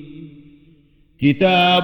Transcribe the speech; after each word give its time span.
كتاب 1.22 1.84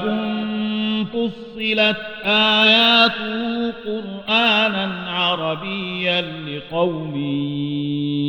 فصلت 1.14 1.98
آياته 2.26 3.72
قرآنا 3.72 5.12
عربيا 5.12 6.22
لقوم 6.22 7.16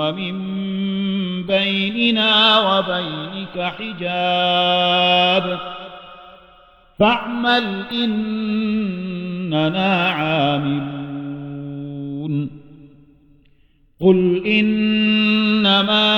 ومن 0.00 0.36
بيننا 1.46 2.58
وبينك 2.58 3.72
حجاب. 3.78 5.58
فاعمل 6.98 7.84
إننا 7.92 10.08
عاملون. 10.08 11.00
قل 14.00 14.42
إنما 14.46 16.10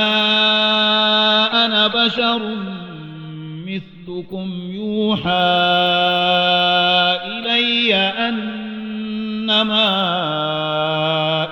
أنا 1.65 1.87
بشر 1.87 2.41
مثلكم 3.67 4.51
يوحى 4.71 5.31
إلي 7.27 7.95
أنما 7.95 9.89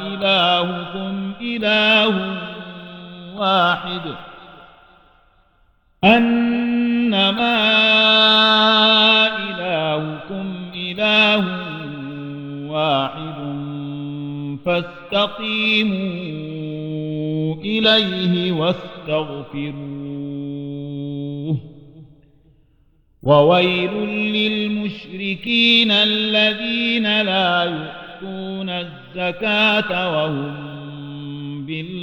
إلهكم 0.01 1.20
إله 1.57 2.15
واحد 3.37 4.01
أنما 6.05 7.57
إلهكم 9.51 10.71
إله 10.75 11.45
واحد 12.71 13.41
فاستقيموا 14.67 16.21
إليه 17.65 18.53
واستغفروه 18.53 20.11
وويل 23.23 23.91
للمشركين 24.37 25.91
الذين 25.91 27.23
لا 27.23 27.63
يؤتون 27.65 28.69
الزكاة 28.71 30.13
وهم 30.13 30.70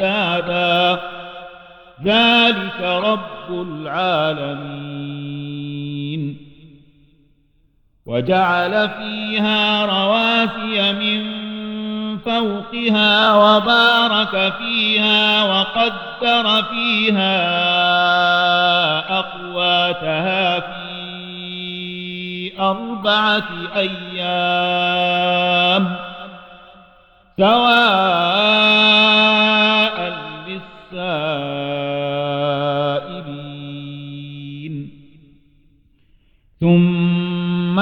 أندادا 0.00 1.00
ذلك 2.04 2.80
رب 2.80 3.50
العالمين. 3.50 4.94
وجعل 8.06 8.88
فيها 8.88 9.86
رواسي 9.86 10.92
من 10.92 11.44
فوقها 12.18 13.34
وبارك 13.34 14.52
فيها 14.58 15.44
وقدر 15.44 16.62
فيها 16.62 17.38
أقواتها 19.18 20.60
في 20.60 20.84
أربعة 22.60 23.48
أيام. 23.76 24.74
سواء 27.38 28.93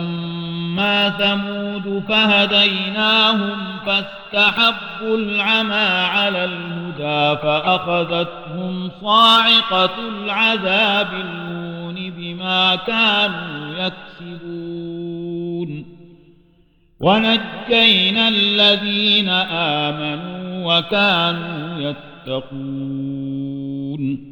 ثمود 1.09 2.03
فهديناهم 2.09 3.57
فاستحبوا 3.85 5.17
العمى 5.17 6.05
على 6.05 6.45
الهدى 6.45 7.41
فأخذتهم 7.41 8.91
صاعقة 9.01 9.89
العذاب 10.23 11.07
الهون 11.13 12.11
بما 12.17 12.75
كانوا 12.75 13.75
يكسبون. 13.75 15.85
ونجينا 16.99 18.27
الذين 18.27 19.29
آمنوا 19.29 20.77
وكانوا 20.77 21.79
يتقون. 22.27 24.31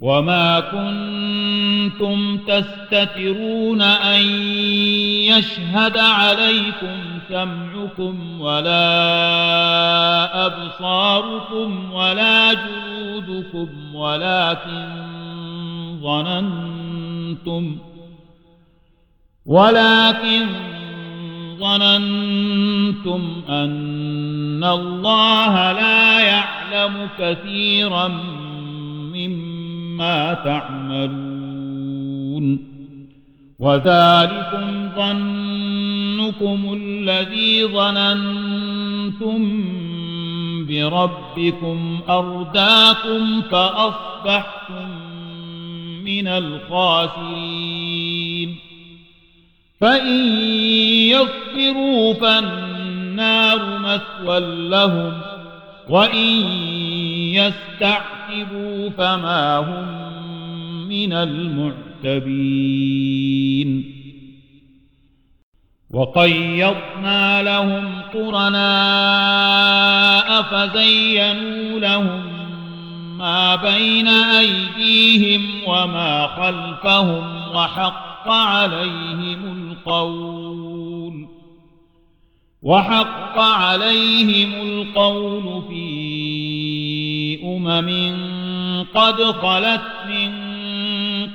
وما 0.00 0.60
كنتم 0.60 2.38
تستترون 2.38 3.82
أن 3.82 4.22
يشهد 5.28 5.98
عليكم 5.98 6.98
سمعكم 7.28 8.40
ولا 8.40 8.86
أبصاركم 10.46 11.92
ولا 11.92 12.52
جلودكم 12.52 13.94
ولكن 13.94 14.88
ظننتم 16.02 17.76
ولكن 19.46 20.46
ظننتم 21.58 23.42
أن 23.48 24.64
الله 24.64 25.72
لا 25.72 26.20
يعلم 26.20 27.08
كثيرا 27.18 28.40
مما 30.00 30.34
تعملون 30.44 31.90
وذلكم 33.58 34.90
ظنكم 34.96 36.80
الذي 36.82 37.64
ظننتم 37.64 39.40
بربكم 40.68 42.00
أرداكم 42.08 43.42
فأصبحتم 43.42 44.88
من 46.04 46.28
الخاسرين 46.28 47.76
فإن 49.80 50.16
يصبروا 51.08 52.14
فالنار 52.14 53.78
مثوى 53.78 54.40
لهم 54.68 55.12
وإن 55.88 56.79
يستعتبوا 57.34 58.90
فما 58.90 59.56
هم 59.58 59.86
من 60.88 61.12
المعتبين. 61.12 62.50
وقيضنا 65.90 67.42
لهم 67.42 68.02
قرناء 68.14 68.60
فزينوا 70.42 71.80
لهم 71.80 72.22
ما 73.18 73.56
بين 73.56 74.08
أيديهم 74.08 75.42
وما 75.66 76.26
خلفهم 76.26 77.54
وحق 77.54 78.28
عليهم 78.28 79.70
القول 79.70 81.28
وحق 82.62 83.38
عليهم 83.38 84.52
القول 84.68 85.62
في 85.68 86.19
أمم 87.56 88.16
قد 88.94 89.22
خلت 89.22 89.80
من 90.08 90.30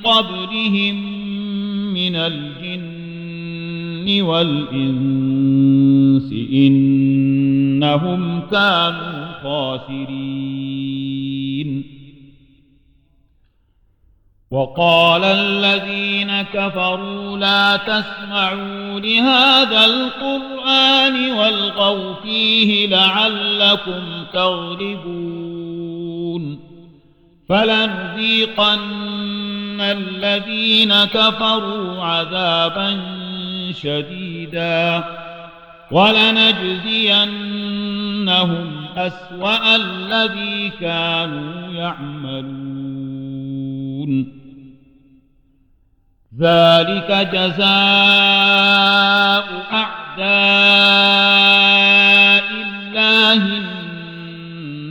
قبلهم 0.04 0.96
من 1.94 2.16
الجن 2.16 4.22
والإنس 4.22 6.32
إنهم 6.54 8.42
كانوا 8.52 9.26
خاسرين. 9.44 10.26
وقال 14.52 15.24
الذين 15.24 16.42
كفروا 16.42 17.38
لا 17.38 17.78
تسمعوا 17.78 19.00
لهذا 19.00 19.86
القرآن 19.86 21.32
والغوا 21.32 22.14
فيه 22.24 22.88
لعلكم 22.88 24.02
تغلبون. 24.34 25.65
فلنذيقن 27.50 29.01
الذين 29.82 30.94
كفروا 31.06 32.04
عذابا 32.04 33.01
شديدا 33.72 35.04
ولنجزينهم 35.92 37.15
أسوأ 38.98 39.75
الذي 39.75 40.70
كانوا 40.80 41.74
يعملون. 41.74 42.86
ذلك 46.39 47.12
جزاء 47.34 47.65
أعداء 49.72 49.96
الله 52.51 53.42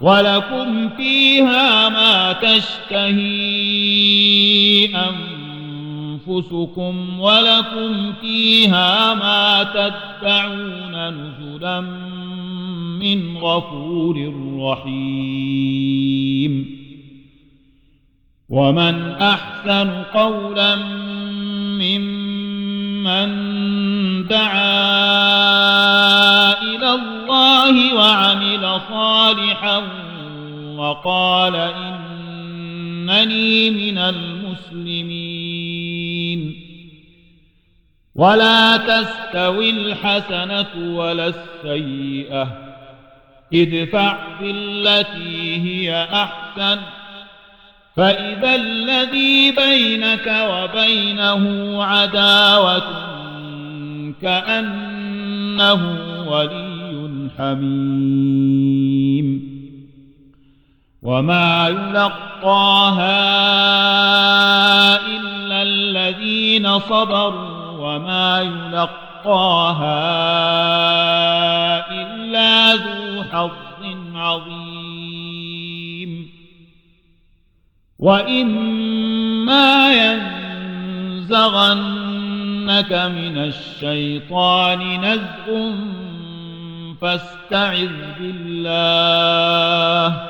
ولكم 0.00 0.88
فيها 0.88 1.88
ما 1.88 2.32
تشتهي 2.32 3.16
أنفسكم 6.26 7.20
ولكم 7.20 8.12
فيها 8.20 9.14
ما 9.14 9.62
تدعون 9.62 11.08
نزلا 11.08 11.80
من 13.00 13.36
غفور 13.36 14.34
رحيم. 14.58 16.06
ومن 18.48 19.10
أحسن 19.10 20.02
قولا 20.14 20.76
ممن 21.80 23.28
دعا 24.26 24.76
إلى 26.62 27.15
الله 27.36 27.94
وعمل 27.94 28.80
صالحا 28.88 29.82
وقال 30.76 31.56
إنني 31.56 33.70
من 33.70 33.98
المسلمين. 33.98 35.06
ولا 38.14 38.76
تستوي 38.76 39.70
الحسنة 39.70 40.96
ولا 40.96 41.26
السيئة. 41.26 42.48
ادفع 43.54 44.16
بالتي 44.40 45.56
هي 45.56 46.08
أحسن. 46.12 46.80
فإذا 47.96 48.54
الذي 48.54 49.50
بينك 49.50 50.46
وبينه 50.50 51.44
عداوة 51.84 52.82
كأنه 54.22 55.98
ولي 56.28 56.65
حميم. 57.38 59.26
وما 61.02 61.68
يلقاها 61.68 63.16
إلا 65.06 65.62
الذين 65.62 66.78
صبروا 66.78 67.66
وما 67.78 68.40
يلقاها 68.40 69.96
إلا 72.02 72.74
ذو 72.74 73.22
حظ 73.22 73.52
عظيم. 74.14 74.76
وإما 77.98 79.92
ينزغنك 79.94 81.32
من 82.92 83.38
الشيطان 83.38 85.00
نزغ 85.00 86.05
فاستعذ 87.00 87.92
بالله. 88.20 90.22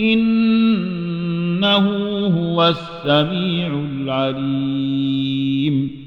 إنه 0.00 1.86
هو 2.26 2.68
السميع 2.68 3.84
العليم. 3.90 6.04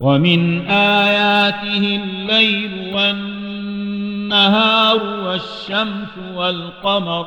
ومن 0.00 0.66
آياته 0.66 2.00
الليل 2.04 2.94
والنهار 2.94 5.00
والشمس 5.24 6.18
والقمر. 6.34 7.26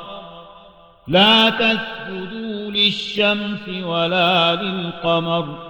لا 1.07 1.49
تسجدوا 1.49 2.71
للشمس 2.71 3.69
ولا 3.83 4.55
للقمر. 4.55 5.69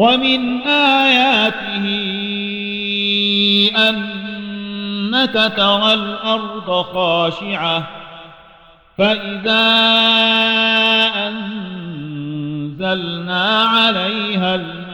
ومن 0.00 0.62
آياته 0.66 1.86
أنك 3.88 5.52
ترى 5.56 5.94
الأرض 5.94 6.82
خاشعة 6.82 7.86
فإذا 8.98 9.66
أنزلنا 11.28 12.84
عليها 13.62 14.54
الماء 14.54 14.90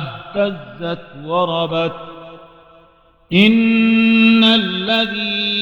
اهتزت 0.00 1.06
وربت. 1.24 1.92
إن 3.32 4.44
الذي 4.44 5.52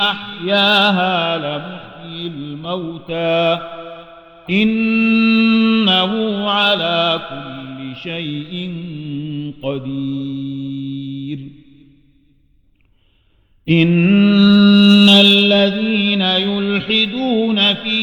أحياها 0.00 1.38
لمحيي 1.38 2.26
الموتى. 2.26 3.73
إنه 4.50 6.44
على 6.50 7.20
كل 7.30 7.96
شيء 8.02 8.74
قدير. 9.62 11.38
إن 13.68 15.08
الذين 15.08 16.22
يلحدون 16.22 17.74
في 17.74 17.96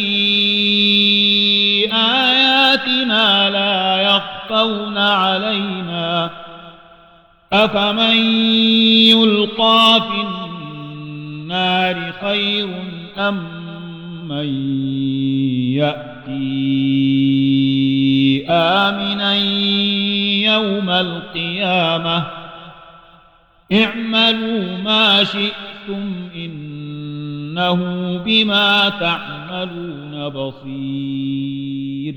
آياتنا 1.93 3.49
لا 3.49 4.01
يخفون 4.01 4.97
علينا. 4.97 6.31
أفمن 7.53 8.17
يلقى 9.11 10.01
في 10.01 10.21
النار 10.21 12.13
خير 12.21 12.69
أم 13.17 13.60
من 14.31 14.49
يأتي 15.75 16.45
آمنا 18.49 19.35
يوم 20.53 20.89
القيامة 20.89 22.27
اعملوا 23.73 24.77
ما 24.77 25.23
شئتم 25.23 26.29
إنه 26.35 27.77
بما 28.17 28.89
تعملون 28.89 30.29
بصير 30.29 32.15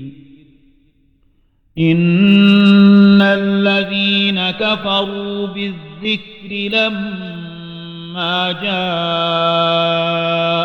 إن 1.77 3.21
الذين 3.21 4.51
كفروا 4.51 5.47
بالذكر 5.47 6.51
لما 6.77 8.51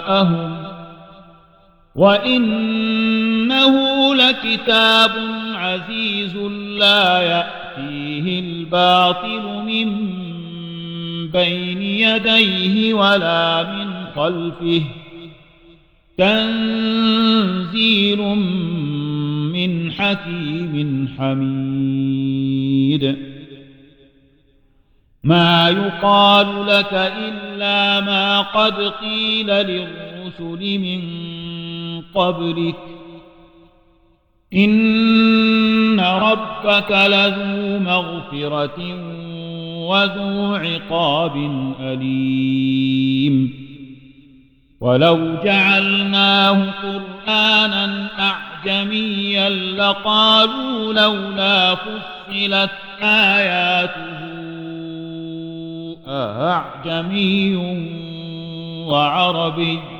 جاءهم 0.06 0.59
وإنه 1.94 3.74
لكتاب 4.14 5.10
عزيز 5.54 6.36
لا 6.78 7.20
يأتيه 7.20 8.40
الباطل 8.40 9.42
من 9.66 10.10
بين 11.30 11.82
يديه 11.82 12.94
ولا 12.94 13.62
من 13.62 14.04
خلفه 14.16 14.82
تنزيل 16.18 18.18
من 19.52 19.92
حكيم 19.92 21.08
حميد 21.18 23.16
ما 25.24 25.68
يقال 25.68 26.66
لك 26.66 26.92
إلا 26.92 28.00
ما 28.00 28.40
قد 28.40 28.74
قيل 28.74 29.46
للرسل 29.46 30.78
من 30.78 31.00
قبلك. 32.14 32.74
إن 34.54 36.00
ربك 36.00 36.90
لذو 36.90 37.78
مغفرة 37.78 38.78
وذو 39.88 40.54
عقاب 40.54 41.36
أليم. 41.80 43.54
ولو 44.80 45.34
جعلناه 45.44 46.70
قرآنا 46.70 48.08
أعجميا 48.18 49.48
لقالوا 49.50 50.92
لولا 50.92 51.74
فصلت 51.74 52.70
آياته 53.02 54.20
أعجمي 56.08 57.56
وعربي. 58.86 59.99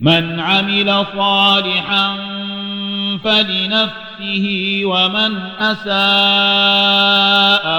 من 0.00 0.40
عمل 0.40 1.04
صالحا 1.16 2.16
فلنفسه 3.24 4.80
ومن 4.84 5.38
أساء 5.58 7.02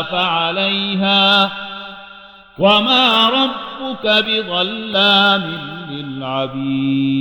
فعليها 0.04 1.52
وما 2.60 3.30
ربك 3.30 4.26
بظلام 4.28 5.44
للعبيد. 5.90 7.20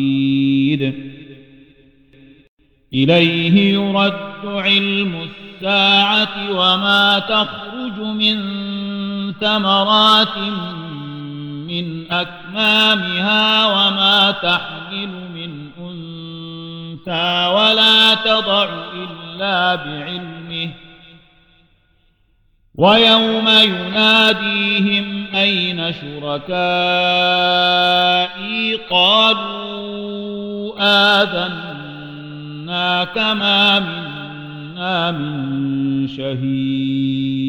إليه 2.94 3.74
يرد 3.74 4.44
علم 4.44 5.28
الساعة 5.28 6.50
وما 6.50 7.18
تخرج 7.18 7.98
من 8.00 8.38
ثمرات 9.32 10.38
من 11.68 12.12
أكمامها 12.12 13.66
وما 13.66 14.31
تحمل 14.31 15.09
من 15.35 15.70
أنثى 15.78 17.46
ولا 17.46 18.14
تضع 18.14 18.68
إلا 18.94 19.74
بعلمه. 19.74 20.70
ويوم 22.74 23.48
يناديهم 23.48 25.26
أين 25.35 25.92
شركائي؟ 25.92 26.59
قالوا 28.90 30.74
آذنا 31.22 33.04
كما 33.04 33.78
منا 33.78 35.11
من 35.11 36.09
شهيد. 36.09 37.48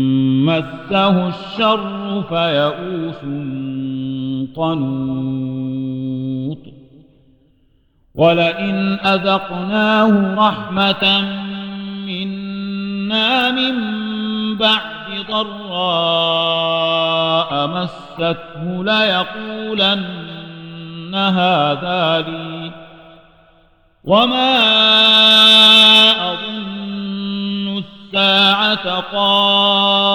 مسه 0.59 1.27
الشر 1.27 2.23
فيئوس 2.29 3.21
قنوط 4.55 5.81
ولئن 8.15 8.99
أذقناه 9.05 10.35
رحمة 10.35 11.21
منا 12.05 13.51
من 13.51 13.75
بعد 14.57 15.25
ضراء 15.29 16.71
مسته 17.67 18.83
ليقولن 18.83 20.11
هذا 21.15 22.19
لي 22.27 22.71
وما 24.03 24.51
أظن 26.31 26.70
الساعة 28.13 28.99
قائمة 28.99 30.09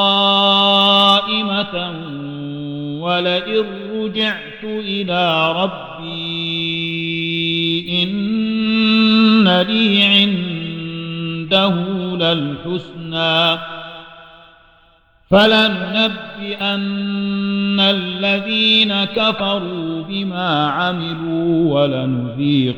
ولئن 3.01 3.65
رجعت 3.95 4.65
إلى 4.65 5.53
ربي 5.53 6.17
إن 8.03 9.49
لي 9.63 10.03
عنده 10.03 11.75
للحسنى 12.17 13.59
فلننبئن 15.31 16.77
الذين 17.81 19.05
كفروا 19.05 20.03
بما 20.03 20.67
عملوا 20.67 21.75
ولنذيقنهم 21.75 22.77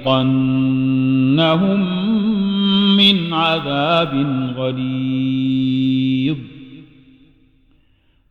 من 3.13 3.35
عذاب 3.35 4.15
غليظ. 4.57 6.37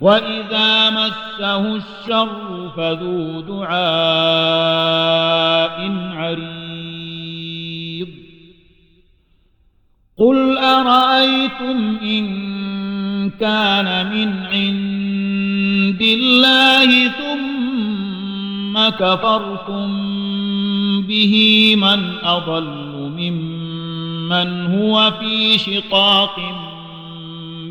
وإذا 0.02 0.90
مسه 0.90 1.76
الشر 1.76 2.72
فذو 2.78 3.42
دعاء 3.42 3.78
عريض. 6.14 6.58
قل 10.18 10.58
أرأيتم 10.58 11.98
إن 12.02 12.47
كان 13.40 14.12
من 14.12 14.30
عند 14.46 16.02
الله 16.02 17.08
ثم 17.08 18.90
كفرتم 18.90 19.88
به 21.02 21.34
من 21.78 22.14
أضل 22.24 22.64
ممن 23.18 24.66
هو 24.66 25.14
في 25.20 25.58
شقاق 25.58 26.36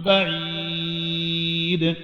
بعيد. 0.04 1.94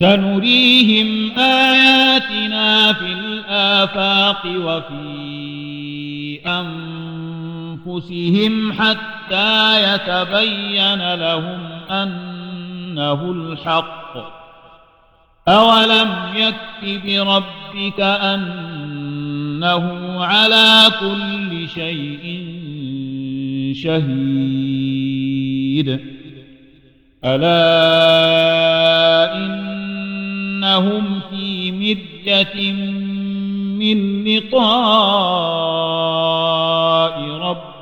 سنريهم 0.00 1.38
آياتنا 1.38 2.92
في 2.92 3.12
الآفاق 3.12 4.42
وفي 4.46 5.20
أنفسهم 6.46 6.89
حتى 8.72 9.94
يتبين 9.94 11.14
لهم 11.14 11.60
أنه 11.90 13.32
الحق. 13.32 14.40
أولم 15.48 16.10
يكف 16.34 16.84
بربك 17.04 18.00
أنه 18.00 19.84
على 20.24 20.82
كل 21.00 21.68
شيء 21.68 22.46
شهيد. 23.82 25.20
ألا 27.24 27.60
إنهم 29.36 31.20
في 31.30 31.72
مرية 31.72 32.72
من 33.78 34.24
لقاء 34.24 34.90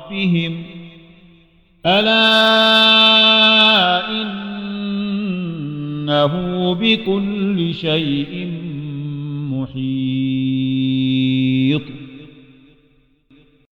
ربهم 0.09 0.63
ألا 1.85 2.29
إنه 6.09 6.33
بكل 6.73 7.73
شيء 7.73 8.58